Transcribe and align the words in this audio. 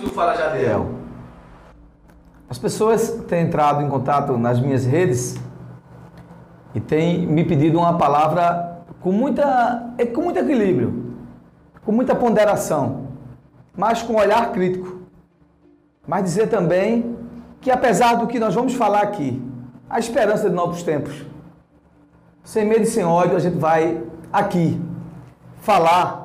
do 0.00 0.08
Fala 0.10 0.34
Jadiel. 0.34 0.90
As 2.48 2.58
pessoas 2.58 3.10
têm 3.28 3.46
entrado 3.46 3.82
em 3.82 3.88
contato 3.88 4.36
nas 4.38 4.60
minhas 4.60 4.84
redes 4.84 5.36
e 6.74 6.80
têm 6.80 7.26
me 7.26 7.44
pedido 7.44 7.78
uma 7.78 7.98
palavra 7.98 8.82
com, 9.00 9.12
muita, 9.12 9.92
é, 9.98 10.06
com 10.06 10.22
muito 10.22 10.38
equilíbrio, 10.38 11.14
com 11.84 11.92
muita 11.92 12.14
ponderação, 12.14 13.08
mas 13.76 14.02
com 14.02 14.14
um 14.14 14.18
olhar 14.18 14.52
crítico. 14.52 15.00
Mas 16.06 16.24
dizer 16.24 16.48
também 16.48 17.16
que 17.60 17.70
apesar 17.70 18.16
do 18.16 18.26
que 18.26 18.38
nós 18.38 18.54
vamos 18.54 18.74
falar 18.74 19.02
aqui, 19.02 19.42
a 19.88 19.98
esperança 19.98 20.48
de 20.48 20.54
novos 20.54 20.82
tempos, 20.82 21.24
sem 22.42 22.64
medo 22.64 22.82
e 22.82 22.86
sem 22.86 23.04
ódio, 23.04 23.36
a 23.36 23.40
gente 23.40 23.58
vai 23.58 24.02
aqui 24.32 24.80
falar 25.60 26.21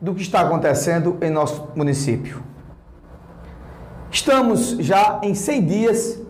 do 0.00 0.14
que 0.14 0.22
está 0.22 0.40
acontecendo 0.40 1.16
em 1.20 1.30
nosso 1.30 1.68
município. 1.74 2.42
Estamos 4.10 4.70
já 4.78 5.20
em 5.22 5.34
100 5.34 5.66
dias 5.66 6.20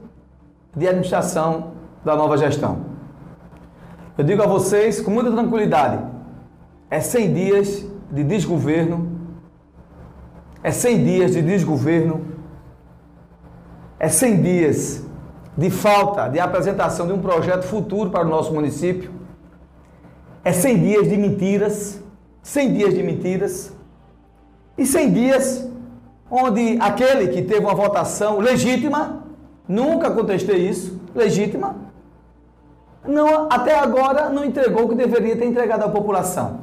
de 0.75 0.87
administração 0.87 1.73
da 2.05 2.17
nova 2.17 2.37
gestão. 2.37 2.87
Eu 4.17 4.25
digo 4.25 4.43
a 4.43 4.47
vocês 4.47 5.01
com 5.01 5.11
muita 5.11 5.31
tranquilidade: 5.33 6.03
é 6.91 7.01
100 7.01 7.35
dias 7.35 7.87
de 8.11 8.25
desgoverno, 8.25 9.21
é 10.63 10.71
100 10.71 11.05
dias 11.05 11.33
de 11.33 11.43
desgoverno, 11.43 12.25
é 13.99 14.09
100 14.09 14.43
dias 14.43 15.07
de 15.57 15.71
falta 15.71 16.29
de 16.29 16.39
apresentação 16.41 17.07
de 17.07 17.13
um 17.13 17.21
projeto 17.21 17.65
futuro 17.65 18.11
para 18.11 18.27
o 18.27 18.31
nosso 18.31 18.53
município, 18.53 19.11
é 20.45 20.53
100 20.53 20.83
dias 20.83 21.09
de 21.09 21.17
mentiras 21.17 22.03
100 22.45 22.75
dias 22.75 22.95
de 22.95 23.03
mentiras 23.03 23.73
e 24.77 24.85
100 24.87 25.13
dias 25.13 25.69
onde 26.31 26.79
aquele 26.81 27.29
que 27.29 27.43
teve 27.43 27.61
uma 27.61 27.75
votação 27.75 28.39
legítima, 28.39 29.25
nunca 29.67 30.11
contestei 30.11 30.69
isso, 30.69 31.01
legítima, 31.15 31.75
não, 33.07 33.49
até 33.51 33.79
agora 33.79 34.29
não 34.29 34.45
entregou 34.45 34.85
o 34.85 34.89
que 34.89 34.95
deveria 34.95 35.37
ter 35.37 35.47
entregado 35.47 35.85
à 35.85 35.89
população. 35.89 36.61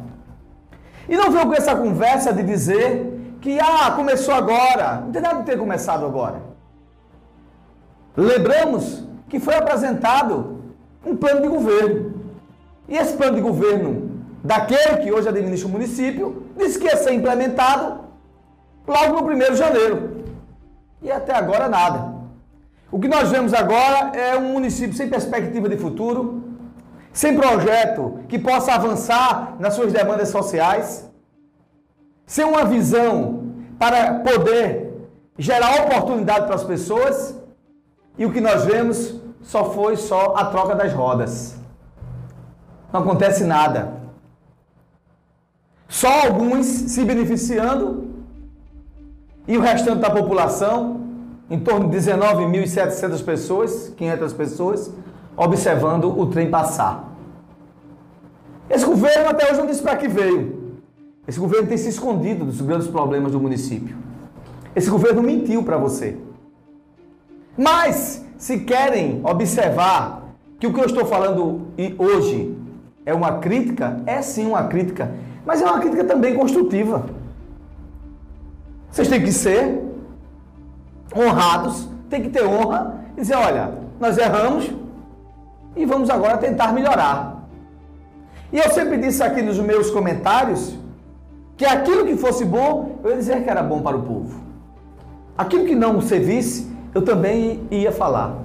E 1.10 1.16
não 1.16 1.32
veio 1.32 1.48
com 1.48 1.54
essa 1.54 1.76
conversa 1.76 2.32
de 2.32 2.44
dizer 2.44 3.38
que 3.42 3.60
ah, 3.60 3.92
começou 3.96 4.34
agora. 4.34 5.02
Não 5.06 5.12
tem 5.12 5.22
nada 5.22 5.40
de 5.40 5.46
ter 5.46 5.58
começado 5.58 6.06
agora. 6.06 6.42
Lembramos 8.16 9.04
que 9.30 9.40
foi 9.40 9.56
apresentado 9.56 10.60
um 11.06 11.16
plano 11.16 11.42
de 11.42 11.48
governo. 11.48 12.14
E 12.88 12.98
esse 12.98 13.14
plano 13.16 13.36
de 13.36 13.42
governo 13.42 14.11
daquele 14.44 14.98
que 14.98 15.12
hoje 15.12 15.28
administra 15.30 15.68
o 15.68 15.72
município, 15.72 16.48
disse 16.58 16.80
que 16.80 16.86
ia 16.86 16.98
ser 16.98 17.14
implementado 17.14 18.02
logo 18.88 19.22
no 19.22 19.28
1 19.28 19.38
de 19.52 19.56
janeiro. 19.56 20.24
E 21.02 21.12
até 21.12 21.36
agora 21.36 21.68
nada. 21.68 22.14
O 22.92 23.00
que 23.00 23.08
nós 23.08 23.30
vemos 23.30 23.54
agora 23.54 24.12
é 24.18 24.38
um 24.38 24.54
município 24.54 24.96
sem 24.96 25.10
perspectiva 25.10 25.70
de 25.70 25.78
futuro, 25.78 26.44
sem 27.14 27.36
projeto 27.36 28.20
que 28.28 28.38
possa 28.38 28.74
avançar 28.74 29.56
nas 29.60 29.74
suas 29.74 29.94
demandas 29.94 30.30
sociais, 30.30 31.10
sem 32.26 32.46
uma 32.46 32.66
visão 32.66 33.54
para 33.80 34.16
poder 34.20 35.10
gerar 35.38 35.86
oportunidade 35.86 36.46
para 36.46 36.56
as 36.56 36.64
pessoas. 36.64 37.36
E 38.18 38.26
o 38.26 38.32
que 38.32 38.42
nós 38.42 38.66
vemos 38.66 39.22
só 39.42 39.72
foi 39.72 39.96
só 39.96 40.36
a 40.36 40.46
troca 40.46 40.76
das 40.76 40.94
rodas. 40.94 41.56
Não 42.92 43.02
acontece 43.02 43.44
nada. 43.46 44.01
Só 45.92 46.08
alguns 46.26 46.66
se 46.66 47.04
beneficiando 47.04 48.08
e 49.46 49.58
o 49.58 49.62
restante 49.62 50.00
da 50.00 50.10
população, 50.10 51.02
em 51.50 51.60
torno 51.60 51.90
de 51.90 51.98
19.700 51.98 53.22
pessoas, 53.26 53.94
500 53.98 54.32
pessoas, 54.32 54.92
observando 55.36 56.18
o 56.18 56.26
trem 56.28 56.50
passar. 56.50 57.14
Esse 58.70 58.86
governo 58.86 59.32
até 59.32 59.52
hoje 59.52 59.60
não 59.60 59.68
disse 59.68 59.82
para 59.82 59.98
que 59.98 60.08
veio. 60.08 60.80
Esse 61.28 61.38
governo 61.38 61.68
tem 61.68 61.78
se 61.78 61.90
escondido 61.90 62.46
dos 62.46 62.62
grandes 62.62 62.88
problemas 62.88 63.34
do 63.34 63.40
município. 63.42 63.98
Esse 64.74 64.90
governo 64.90 65.22
mentiu 65.22 65.62
para 65.62 65.76
você. 65.76 66.18
Mas, 67.58 68.26
se 68.38 68.62
querem 68.62 69.20
observar 69.26 70.24
que 70.58 70.68
o 70.68 70.74
que 70.74 70.80
eu 70.80 70.86
estou 70.86 71.06
falando 71.06 71.68
hoje 72.00 72.56
é 73.06 73.14
uma 73.14 73.40
crítica, 73.40 74.02
é 74.06 74.22
sim 74.22 74.48
uma 74.48 74.64
crítica 74.66 75.12
mas 75.46 75.62
é 75.62 75.66
uma 75.66 75.80
crítica 75.80 76.04
também 76.04 76.36
construtiva. 76.36 77.06
Vocês 78.90 79.08
têm 79.08 79.22
que 79.22 79.32
ser 79.32 79.82
honrados, 81.16 81.88
tem 82.10 82.22
que 82.22 82.30
ter 82.30 82.46
honra 82.46 83.04
e 83.18 83.22
dizer: 83.22 83.36
olha, 83.36 83.74
nós 84.00 84.18
erramos 84.18 84.72
e 85.76 85.86
vamos 85.86 86.10
agora 86.10 86.38
tentar 86.38 86.74
melhorar. 86.74 87.48
E 88.52 88.58
eu 88.58 88.70
sempre 88.72 88.98
disse 88.98 89.24
aqui 89.24 89.42
nos 89.42 89.58
meus 89.60 89.90
comentários 89.90 90.76
que 91.56 91.66
aquilo 91.66 92.06
que 92.06 92.18
fosse 92.18 92.44
bom, 92.44 93.00
eu 93.04 93.12
ia 93.12 93.18
dizer 93.18 93.44
que 93.44 93.50
era 93.50 93.64
bom 93.64 93.82
para 93.82 93.96
o 93.96 94.04
povo. 94.04 94.42
Aquilo 95.38 95.66
que 95.66 95.74
não 95.74 96.02
servisse, 96.02 96.70
eu 96.94 97.02
também 97.02 97.66
ia 97.72 97.92
falar. 97.92 98.36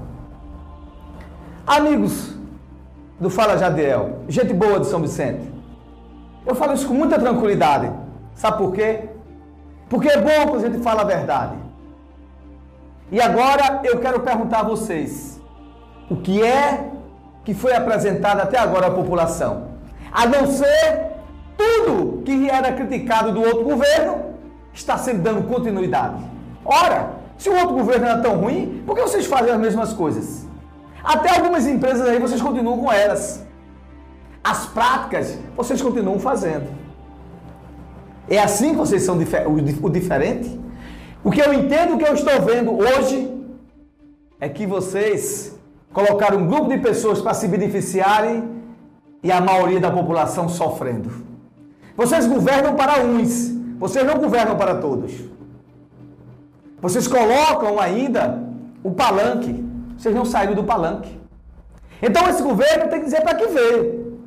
Amigos 1.66 2.35
do 3.18 3.30
Fala 3.30 3.56
Jadiel, 3.56 4.20
gente 4.28 4.52
boa 4.52 4.78
de 4.78 4.86
São 4.86 5.00
Vicente, 5.00 5.50
eu 6.46 6.54
falo 6.54 6.74
isso 6.74 6.86
com 6.86 6.94
muita 6.94 7.18
tranquilidade. 7.18 7.90
Sabe 8.34 8.58
por 8.58 8.72
quê? 8.72 9.08
Porque 9.88 10.08
é 10.08 10.20
bom 10.20 10.50
quando 10.50 10.64
a 10.64 10.68
gente 10.68 10.82
fala 10.82 11.02
a 11.02 11.04
verdade. 11.04 11.56
E 13.10 13.20
agora 13.20 13.80
eu 13.84 13.98
quero 13.98 14.20
perguntar 14.20 14.60
a 14.60 14.64
vocês: 14.64 15.40
o 16.10 16.16
que 16.16 16.42
é 16.42 16.90
que 17.44 17.54
foi 17.54 17.74
apresentado 17.74 18.40
até 18.40 18.58
agora 18.58 18.88
à 18.88 18.90
população? 18.90 19.68
A 20.12 20.26
não 20.26 20.46
ser 20.46 21.12
tudo 21.56 22.22
que 22.22 22.48
era 22.48 22.72
criticado 22.72 23.32
do 23.32 23.40
outro 23.40 23.64
governo, 23.64 24.26
está 24.72 24.98
sendo 24.98 25.22
dando 25.22 25.48
continuidade. 25.48 26.22
Ora, 26.64 27.10
se 27.38 27.48
o 27.48 27.54
outro 27.54 27.74
governo 27.74 28.06
era 28.06 28.20
tão 28.20 28.36
ruim, 28.36 28.82
por 28.86 28.94
que 28.94 29.02
vocês 29.02 29.26
fazem 29.26 29.52
as 29.52 29.58
mesmas 29.58 29.92
coisas? 29.92 30.45
Até 31.06 31.36
algumas 31.36 31.66
empresas 31.68 32.06
aí 32.08 32.18
vocês 32.18 32.42
continuam 32.42 32.78
com 32.78 32.90
elas. 32.90 33.46
As 34.42 34.66
práticas 34.66 35.38
vocês 35.56 35.80
continuam 35.80 36.18
fazendo. 36.18 36.68
É 38.28 38.38
assim 38.40 38.70
que 38.70 38.76
vocês 38.76 39.02
são 39.04 39.16
o 39.16 39.90
diferente? 39.90 40.60
O 41.22 41.30
que 41.30 41.40
eu 41.40 41.52
entendo, 41.54 41.94
o 41.94 41.98
que 41.98 42.06
eu 42.06 42.14
estou 42.14 42.40
vendo 42.42 42.76
hoje, 42.76 43.32
é 44.40 44.48
que 44.48 44.66
vocês 44.66 45.56
colocaram 45.92 46.38
um 46.38 46.46
grupo 46.46 46.68
de 46.68 46.78
pessoas 46.78 47.20
para 47.20 47.34
se 47.34 47.46
beneficiarem 47.46 48.56
e 49.22 49.30
a 49.30 49.40
maioria 49.40 49.80
da 49.80 49.90
população 49.90 50.48
sofrendo. 50.48 51.10
Vocês 51.96 52.26
governam 52.26 52.74
para 52.74 53.02
uns, 53.02 53.52
vocês 53.78 54.04
não 54.04 54.18
governam 54.18 54.56
para 54.56 54.74
todos. 54.76 55.12
Vocês 56.80 57.06
colocam 57.08 57.80
ainda 57.80 58.42
o 58.82 58.90
palanque, 58.90 59.65
vocês 59.96 60.14
não 60.14 60.24
saíram 60.24 60.54
do 60.54 60.64
palanque. 60.64 61.18
Então 62.02 62.28
esse 62.28 62.42
governo 62.42 62.88
tem 62.88 63.00
que 63.00 63.06
dizer 63.06 63.22
para 63.22 63.34
que 63.34 63.46
veio. 63.46 64.20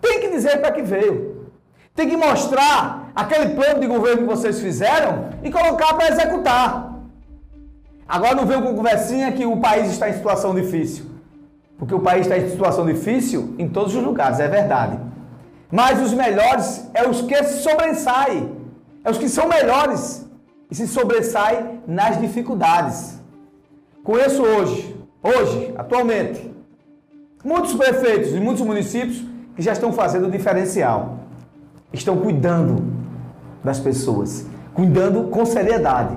Tem 0.00 0.20
que 0.20 0.28
dizer 0.30 0.60
para 0.60 0.72
que 0.72 0.82
veio. 0.82 1.48
Tem 1.94 2.08
que 2.08 2.16
mostrar 2.16 3.10
aquele 3.14 3.54
plano 3.54 3.80
de 3.80 3.86
governo 3.86 4.22
que 4.22 4.28
vocês 4.28 4.60
fizeram 4.60 5.30
e 5.42 5.50
colocar 5.50 5.94
para 5.94 6.08
executar. 6.08 6.94
Agora 8.08 8.34
não 8.34 8.46
veio 8.46 8.62
com 8.62 8.74
conversinha 8.74 9.32
que 9.32 9.44
o 9.44 9.58
país 9.58 9.90
está 9.90 10.08
em 10.08 10.14
situação 10.14 10.54
difícil. 10.54 11.06
Porque 11.76 11.94
o 11.94 12.00
país 12.00 12.22
está 12.22 12.38
em 12.38 12.48
situação 12.48 12.86
difícil 12.86 13.54
em 13.58 13.68
todos 13.68 13.94
os 13.94 14.02
lugares, 14.02 14.40
é 14.40 14.48
verdade. 14.48 14.98
Mas 15.70 16.00
os 16.00 16.14
melhores 16.14 16.88
é 16.94 17.06
os 17.06 17.22
que 17.22 17.44
se 17.44 17.62
sobressaem. 17.62 18.56
É 19.04 19.10
os 19.10 19.18
que 19.18 19.28
são 19.28 19.46
melhores 19.46 20.26
e 20.70 20.74
se 20.74 20.86
sobressaem 20.86 21.80
nas 21.86 22.18
dificuldades. 22.18 23.17
Conheço 24.08 24.42
hoje, 24.42 24.96
hoje, 25.22 25.74
atualmente, 25.76 26.50
muitos 27.44 27.74
prefeitos 27.74 28.32
e 28.32 28.40
muitos 28.40 28.64
municípios 28.64 29.22
que 29.54 29.60
já 29.60 29.72
estão 29.72 29.92
fazendo 29.92 30.28
o 30.28 30.30
diferencial. 30.30 31.18
Estão 31.92 32.16
cuidando 32.16 32.82
das 33.62 33.78
pessoas, 33.78 34.46
cuidando 34.72 35.24
com 35.24 35.44
seriedade, 35.44 36.16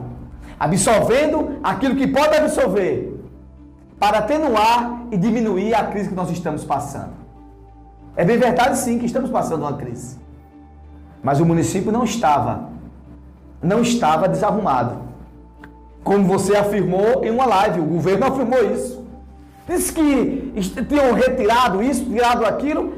absorvendo 0.58 1.60
aquilo 1.62 1.98
que 1.98 2.08
pode 2.08 2.34
absorver 2.34 3.14
para 4.00 4.20
atenuar 4.20 5.08
e 5.12 5.18
diminuir 5.18 5.74
a 5.74 5.88
crise 5.88 6.08
que 6.08 6.16
nós 6.16 6.32
estamos 6.32 6.64
passando. 6.64 7.12
É 8.16 8.24
bem 8.24 8.38
verdade 8.38 8.78
sim 8.78 9.00
que 9.00 9.06
estamos 9.06 9.30
passando 9.30 9.64
uma 9.64 9.74
crise. 9.74 10.18
Mas 11.22 11.42
o 11.42 11.46
município 11.46 11.92
não 11.92 12.06
estava 12.06 12.70
não 13.62 13.82
estava 13.82 14.30
desarrumado. 14.30 15.11
Como 16.03 16.25
você 16.25 16.56
afirmou 16.56 17.24
em 17.24 17.31
uma 17.31 17.45
live, 17.45 17.80
o 17.80 17.86
governo 17.86 18.25
afirmou 18.25 18.63
isso. 18.74 19.01
Disse 19.68 19.94
que 19.94 20.53
tinham 20.89 21.13
retirado 21.13 21.81
isso, 21.83 22.03
tirado 22.06 22.45
aquilo, 22.45 22.94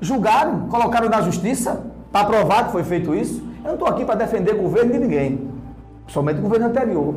julgaram, 0.00 0.68
colocaram 0.68 1.08
na 1.08 1.22
justiça 1.22 1.84
para 2.10 2.26
provar 2.26 2.66
que 2.66 2.72
foi 2.72 2.84
feito 2.84 3.14
isso. 3.14 3.42
Eu 3.62 3.68
não 3.68 3.74
estou 3.74 3.88
aqui 3.88 4.04
para 4.04 4.16
defender 4.16 4.54
o 4.54 4.62
governo 4.62 4.92
de 4.92 4.98
ninguém. 4.98 5.48
somente 6.08 6.40
o 6.40 6.42
governo 6.42 6.66
anterior. 6.66 7.14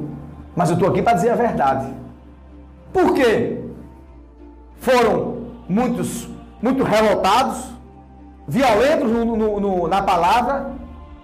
Mas 0.56 0.69
eu 0.69 0.75
estou 0.75 0.89
aqui 0.89 1.01
para 1.01 1.13
dizer 1.13 1.31
a 1.31 1.36
verdade. 1.36 1.88
Por 2.94 3.13
quê? 3.13 3.62
Foram 4.78 5.38
muitos, 5.68 6.30
muito 6.62 6.83
revoltados, 6.83 7.71
violentos 8.48 9.12
no, 9.12 9.25
no, 9.25 9.60
no, 9.60 9.88
na 9.88 10.01
palavra, 10.01 10.71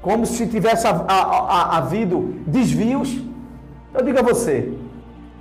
como 0.01 0.25
se 0.25 0.47
tivesse 0.47 0.85
havido 0.87 2.35
desvios. 2.47 3.30
Eu 3.93 4.03
digo 4.03 4.19
a 4.19 4.21
você, 4.21 4.73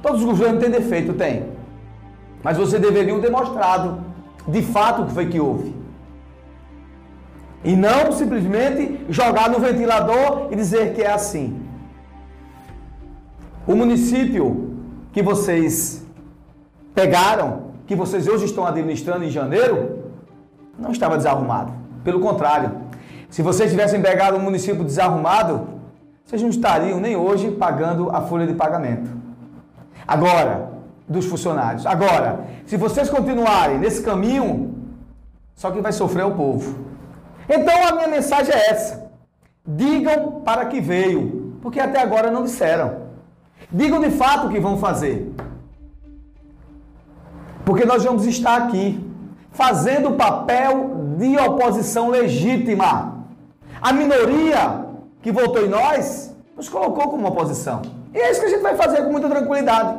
todos 0.02 0.20
os 0.20 0.26
governos 0.26 0.60
têm 0.60 0.70
defeito, 0.70 1.12
tem. 1.12 1.46
Mas 2.42 2.56
você 2.56 2.78
deveria 2.78 3.18
ter 3.20 3.30
mostrado 3.30 4.04
de 4.46 4.62
fato 4.62 5.02
o 5.02 5.06
que 5.06 5.12
foi 5.12 5.26
que 5.26 5.38
houve. 5.38 5.74
E 7.62 7.76
não 7.76 8.10
simplesmente 8.12 9.04
jogar 9.08 9.50
no 9.50 9.58
ventilador 9.58 10.48
e 10.50 10.56
dizer 10.56 10.94
que 10.94 11.02
é 11.02 11.12
assim. 11.12 11.60
O 13.66 13.76
município 13.76 14.78
que 15.12 15.22
vocês 15.22 16.04
pegaram, 16.94 17.70
que 17.86 17.94
vocês 17.94 18.26
hoje 18.26 18.46
estão 18.46 18.66
administrando 18.66 19.24
em 19.24 19.30
janeiro, 19.30 20.04
não 20.78 20.90
estava 20.90 21.16
desarrumado. 21.16 21.72
Pelo 22.02 22.20
contrário, 22.20 22.72
se 23.28 23.42
vocês 23.42 23.70
tivessem 23.70 24.00
pegado 24.00 24.36
um 24.36 24.40
município 24.40 24.82
desarrumado, 24.82 25.79
vocês 26.30 26.42
não 26.42 26.50
estariam 26.50 27.00
nem 27.00 27.16
hoje 27.16 27.50
pagando 27.50 28.08
a 28.14 28.20
folha 28.20 28.46
de 28.46 28.54
pagamento. 28.54 29.10
Agora, 30.06 30.70
dos 31.08 31.26
funcionários. 31.26 31.84
Agora, 31.84 32.44
se 32.66 32.76
vocês 32.76 33.10
continuarem 33.10 33.80
nesse 33.80 34.00
caminho, 34.00 34.72
só 35.56 35.72
quem 35.72 35.82
vai 35.82 35.90
sofrer 35.90 36.22
é 36.22 36.26
o 36.26 36.36
povo. 36.36 36.84
Então 37.48 37.74
a 37.84 37.96
minha 37.96 38.06
mensagem 38.06 38.54
é 38.54 38.70
essa: 38.70 39.10
digam 39.66 40.40
para 40.42 40.66
que 40.66 40.80
veio, 40.80 41.56
porque 41.60 41.80
até 41.80 42.00
agora 42.00 42.30
não 42.30 42.44
disseram. 42.44 43.08
Digam 43.68 43.98
de 43.98 44.12
fato 44.12 44.46
o 44.46 44.50
que 44.50 44.60
vão 44.60 44.78
fazer. 44.78 45.34
Porque 47.64 47.84
nós 47.84 48.04
vamos 48.04 48.24
estar 48.24 48.56
aqui 48.56 49.04
fazendo 49.50 50.10
o 50.10 50.14
papel 50.14 51.16
de 51.18 51.36
oposição 51.36 52.08
legítima. 52.08 53.24
A 53.82 53.92
minoria 53.92 54.89
que 55.22 55.32
votou 55.32 55.64
em 55.64 55.68
nós 55.68 56.34
nos 56.56 56.68
colocou 56.68 57.08
como 57.08 57.26
oposição. 57.28 57.82
E 58.12 58.18
é 58.18 58.30
isso 58.30 58.40
que 58.40 58.46
a 58.46 58.50
gente 58.50 58.62
vai 58.62 58.76
fazer 58.76 59.02
com 59.02 59.12
muita 59.12 59.28
tranquilidade. 59.28 59.98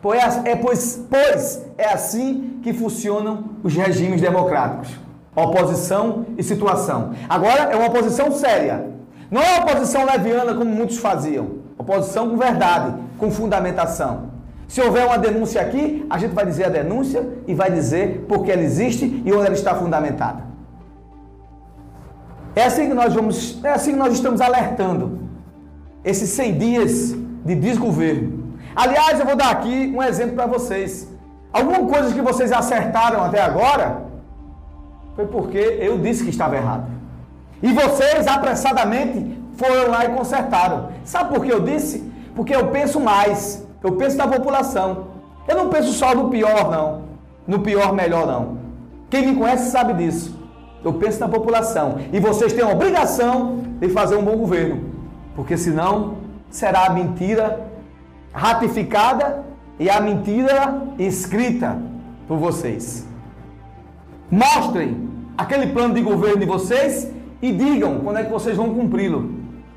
Pois 0.00 0.44
é, 0.44 0.54
pois, 0.54 1.04
pois 1.10 1.66
é 1.76 1.92
assim 1.92 2.60
que 2.62 2.72
funcionam 2.72 3.50
os 3.62 3.74
regimes 3.74 4.20
democráticos. 4.20 4.88
Oposição 5.34 6.26
e 6.36 6.42
situação. 6.42 7.14
Agora 7.28 7.64
é 7.64 7.76
uma 7.76 7.88
oposição 7.88 8.30
séria. 8.32 8.86
Não 9.30 9.42
é 9.42 9.58
uma 9.58 9.64
oposição 9.64 10.04
leviana 10.04 10.54
como 10.54 10.70
muitos 10.70 10.98
faziam. 10.98 11.58
Oposição 11.76 12.30
com 12.30 12.36
verdade, 12.36 12.94
com 13.18 13.30
fundamentação. 13.30 14.30
Se 14.68 14.80
houver 14.80 15.06
uma 15.06 15.18
denúncia 15.18 15.60
aqui, 15.60 16.06
a 16.10 16.18
gente 16.18 16.34
vai 16.34 16.44
dizer 16.44 16.64
a 16.64 16.68
denúncia 16.68 17.26
e 17.46 17.54
vai 17.54 17.70
dizer 17.70 18.26
por 18.28 18.44
que 18.44 18.52
ela 18.52 18.62
existe 18.62 19.22
e 19.24 19.32
onde 19.32 19.46
ela 19.46 19.54
está 19.54 19.74
fundamentada. 19.74 20.44
É 22.58 22.64
assim 22.64 22.88
que 22.88 22.94
nós 22.94 23.14
vamos, 23.14 23.60
é 23.62 23.70
assim 23.70 23.92
que 23.92 23.98
nós 23.98 24.12
estamos 24.14 24.40
alertando 24.40 25.20
esses 26.04 26.28
100 26.30 26.58
dias 26.58 27.14
de 27.44 27.54
desgoverno. 27.54 28.56
Aliás, 28.74 29.20
eu 29.20 29.24
vou 29.24 29.36
dar 29.36 29.50
aqui 29.50 29.94
um 29.96 30.02
exemplo 30.02 30.34
para 30.34 30.46
vocês. 30.46 31.08
Algumas 31.52 31.88
coisas 31.88 32.12
que 32.12 32.20
vocês 32.20 32.50
acertaram 32.50 33.22
até 33.22 33.40
agora 33.40 34.02
foi 35.14 35.26
porque 35.26 35.56
eu 35.56 35.98
disse 35.98 36.24
que 36.24 36.30
estava 36.30 36.56
errado. 36.56 36.86
E 37.62 37.72
vocês 37.72 38.26
apressadamente 38.26 39.38
foram 39.56 39.92
lá 39.92 40.04
e 40.06 40.08
consertaram. 40.08 40.88
Sabe 41.04 41.32
por 41.32 41.44
que 41.44 41.52
eu 41.52 41.60
disse? 41.60 42.12
Porque 42.34 42.56
eu 42.56 42.66
penso 42.70 42.98
mais. 42.98 43.64
Eu 43.84 43.92
penso 43.92 44.16
na 44.16 44.26
população. 44.26 45.06
Eu 45.46 45.54
não 45.54 45.68
penso 45.68 45.92
só 45.92 46.12
no 46.12 46.28
pior, 46.28 46.72
não. 46.72 47.02
No 47.46 47.60
pior, 47.60 47.92
melhor, 47.92 48.26
não. 48.26 48.58
Quem 49.08 49.28
me 49.28 49.36
conhece 49.36 49.70
sabe 49.70 49.94
disso. 49.94 50.37
Eu 50.84 50.94
penso 50.94 51.20
na 51.20 51.28
população. 51.28 51.98
E 52.12 52.20
vocês 52.20 52.52
têm 52.52 52.64
a 52.64 52.68
obrigação 52.68 53.60
de 53.80 53.88
fazer 53.88 54.16
um 54.16 54.22
bom 54.22 54.36
governo. 54.36 54.80
Porque 55.34 55.56
senão 55.56 56.18
será 56.50 56.86
a 56.86 56.90
mentira 56.90 57.60
ratificada 58.32 59.44
e 59.78 59.88
a 59.88 60.00
mentira 60.00 60.82
escrita 60.98 61.78
por 62.26 62.38
vocês. 62.38 63.06
Mostrem 64.30 65.08
aquele 65.36 65.68
plano 65.68 65.94
de 65.94 66.02
governo 66.02 66.38
de 66.38 66.46
vocês 66.46 67.10
e 67.40 67.52
digam 67.52 68.00
quando 68.00 68.18
é 68.18 68.24
que 68.24 68.30
vocês 68.30 68.56
vão 68.56 68.74
cumpri-lo. 68.74 69.30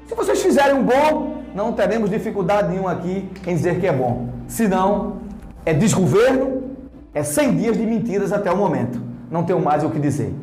Se 0.07 0.15
vocês 0.15 0.42
fizerem 0.42 0.75
um 0.75 0.83
bom, 0.83 1.44
não 1.56 1.71
teremos 1.74 2.09
dificuldade 2.09 2.69
nenhuma 2.69 2.92
aqui 2.92 3.30
em 3.45 3.56
dizer 3.56 3.80
que 3.80 3.88
é 3.88 3.94
bom. 3.94 4.30
Se 4.47 4.68
não, 4.68 5.18
é 5.65 5.74
desgoverno, 5.74 6.63
é 7.13 7.24
100 7.24 7.56
dias 7.56 7.77
de 7.77 7.86
mentiras 7.86 8.33
até 8.33 8.51
o 8.51 8.57
momento. 8.57 9.01
Não 9.30 9.44
tenho 9.44 9.62
mais 9.62 9.83
o 9.83 9.89
que 9.89 10.00
dizer. 10.00 10.33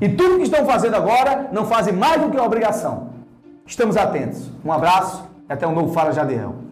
E 0.00 0.08
tudo 0.08 0.36
que 0.36 0.42
estão 0.42 0.66
fazendo 0.66 0.94
agora 0.94 1.48
não 1.52 1.64
fazem 1.66 1.92
mais 1.92 2.20
do 2.20 2.30
que 2.30 2.36
a 2.36 2.42
obrigação. 2.42 3.10
Estamos 3.66 3.96
atentos. 3.96 4.50
Um 4.64 4.72
abraço 4.72 5.28
e 5.48 5.52
até 5.52 5.66
um 5.66 5.72
novo 5.72 5.92
Fala 5.92 6.12
Jadiel. 6.12 6.63